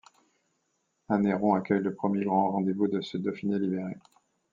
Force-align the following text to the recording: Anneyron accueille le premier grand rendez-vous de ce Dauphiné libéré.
Anneyron 1.09 1.53
accueille 1.53 1.83
le 1.83 1.93
premier 1.93 2.25
grand 2.25 2.49
rendez-vous 2.53 2.87
de 2.87 3.01
ce 3.01 3.17
Dauphiné 3.19 3.59
libéré. 3.59 3.93